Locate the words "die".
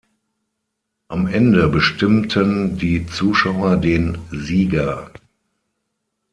2.79-3.05